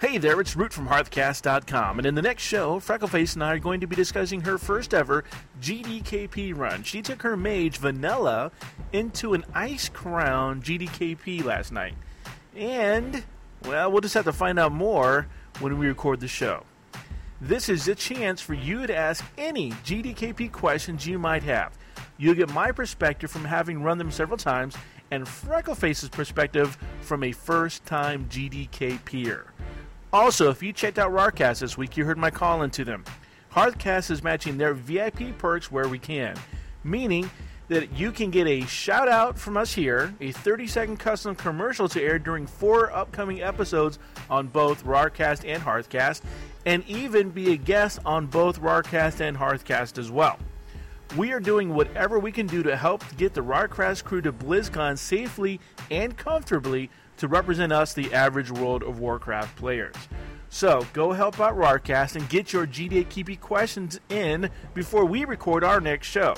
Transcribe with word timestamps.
there, 0.00 0.40
it's 0.40 0.56
Root 0.56 0.72
from 0.72 0.88
Hearthcast.com. 0.88 1.98
And 1.98 2.06
in 2.06 2.14
the 2.14 2.22
next 2.22 2.42
show, 2.42 2.78
Freckleface 2.80 3.34
and 3.34 3.42
I 3.42 3.54
are 3.54 3.58
going 3.58 3.80
to 3.80 3.86
be 3.86 3.96
discussing 3.96 4.42
her 4.42 4.58
first 4.58 4.94
ever 4.94 5.24
GDKP 5.60 6.56
run. 6.56 6.82
She 6.82 7.02
took 7.02 7.22
her 7.22 7.36
mage, 7.36 7.78
Vanilla, 7.78 8.52
into 8.92 9.34
an 9.34 9.42
Icecrown 9.54 10.62
GDKP 10.62 11.44
last 11.44 11.72
night. 11.72 11.94
And, 12.54 13.24
well, 13.64 13.90
we'll 13.90 14.00
just 14.00 14.14
have 14.14 14.24
to 14.24 14.32
find 14.32 14.58
out 14.58 14.72
more 14.72 15.26
when 15.60 15.78
we 15.78 15.88
record 15.88 16.20
the 16.20 16.28
show. 16.28 16.64
This 17.40 17.68
is 17.68 17.86
a 17.88 17.94
chance 17.94 18.40
for 18.40 18.54
you 18.54 18.86
to 18.86 18.96
ask 18.96 19.24
any 19.36 19.72
GDKP 19.72 20.52
questions 20.52 21.06
you 21.06 21.18
might 21.18 21.42
have. 21.42 21.76
You'll 22.16 22.34
get 22.34 22.50
my 22.50 22.72
perspective 22.72 23.30
from 23.30 23.44
having 23.44 23.82
run 23.82 23.98
them 23.98 24.10
several 24.10 24.38
times 24.38 24.74
and 25.10 25.24
Freckleface's 25.24 26.08
perspective 26.08 26.76
from 27.00 27.22
a 27.22 27.32
first 27.32 27.84
time 27.84 28.26
GDK 28.30 29.04
peer. 29.04 29.52
Also, 30.12 30.50
if 30.50 30.62
you 30.62 30.72
checked 30.72 30.98
out 30.98 31.10
Rarcast 31.10 31.60
this 31.60 31.76
week, 31.76 31.96
you 31.96 32.04
heard 32.04 32.18
my 32.18 32.30
call 32.30 32.62
into 32.62 32.84
them. 32.84 33.04
Hearthcast 33.52 34.10
is 34.10 34.22
matching 34.22 34.56
their 34.56 34.74
VIP 34.74 35.36
perks 35.38 35.70
where 35.70 35.88
we 35.88 35.98
can, 35.98 36.36
meaning 36.84 37.28
that 37.68 37.92
you 37.92 38.12
can 38.12 38.30
get 38.30 38.46
a 38.46 38.64
shout 38.66 39.08
out 39.08 39.36
from 39.38 39.56
us 39.56 39.72
here, 39.72 40.14
a 40.20 40.30
30 40.30 40.66
second 40.68 40.96
custom 40.98 41.34
commercial 41.34 41.88
to 41.88 42.00
air 42.00 42.18
during 42.18 42.46
four 42.46 42.92
upcoming 42.92 43.42
episodes 43.42 43.98
on 44.30 44.46
both 44.46 44.84
Rarcast 44.84 45.44
and 45.44 45.60
Hearthcast, 45.60 46.22
and 46.64 46.86
even 46.86 47.30
be 47.30 47.52
a 47.52 47.56
guest 47.56 47.98
on 48.06 48.26
both 48.26 48.60
Rarcast 48.60 49.20
and 49.20 49.36
Hearthcast 49.36 49.98
as 49.98 50.10
well. 50.10 50.38
We 51.16 51.32
are 51.32 51.40
doing 51.40 51.74
whatever 51.74 52.18
we 52.18 52.30
can 52.30 52.46
do 52.46 52.62
to 52.62 52.76
help 52.76 53.02
get 53.16 53.34
the 53.34 53.42
Rarcast 53.42 54.04
crew 54.04 54.20
to 54.22 54.32
BlizzCon 54.32 54.98
safely 54.98 55.60
and 55.90 56.16
comfortably 56.16 56.90
to 57.18 57.28
represent 57.28 57.72
us, 57.72 57.92
the 57.92 58.12
average 58.12 58.50
World 58.50 58.82
of 58.82 58.98
Warcraft 58.98 59.56
players. 59.56 59.94
So 60.48 60.86
go 60.92 61.12
help 61.12 61.40
out 61.40 61.56
Rarcast 61.56 62.16
and 62.16 62.28
get 62.28 62.52
your 62.52 62.66
GDKP 62.66 63.40
questions 63.40 64.00
in 64.08 64.50
before 64.74 65.04
we 65.04 65.24
record 65.24 65.64
our 65.64 65.80
next 65.80 66.08
show. 66.08 66.34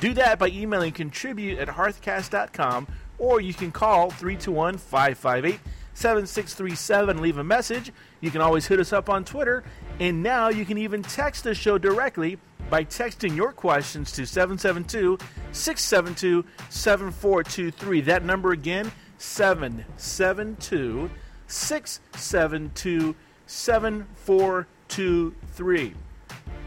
Do 0.00 0.14
that 0.14 0.38
by 0.38 0.48
emailing 0.48 0.92
contribute 0.92 1.58
at 1.58 1.68
hearthcast.com 1.68 2.88
or 3.18 3.40
you 3.40 3.54
can 3.54 3.70
call 3.70 4.10
321 4.10 4.78
558 4.78 5.60
7637 5.94 7.20
leave 7.20 7.38
a 7.38 7.44
message. 7.44 7.92
You 8.20 8.30
can 8.30 8.40
always 8.40 8.66
hit 8.66 8.80
us 8.80 8.92
up 8.92 9.08
on 9.10 9.24
Twitter, 9.24 9.62
and 10.00 10.22
now 10.22 10.48
you 10.48 10.64
can 10.64 10.78
even 10.78 11.02
text 11.02 11.44
the 11.44 11.54
show 11.54 11.78
directly 11.78 12.38
by 12.70 12.84
texting 12.84 13.36
your 13.36 13.52
questions 13.52 14.12
to 14.12 14.26
772 14.26 15.18
672 15.52 16.44
7423. 16.70 18.00
That 18.02 18.24
number 18.24 18.52
again, 18.52 18.90
772 19.22 21.10
672 21.46 23.14
7423. 23.46 25.94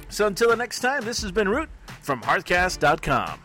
So 0.07 0.27
until 0.27 0.49
the 0.49 0.55
next 0.55 0.79
time, 0.79 1.03
this 1.03 1.21
has 1.21 1.31
been 1.31 1.49
Root 1.49 1.67
from 2.01 2.21
Hearthcast.com. 2.21 3.44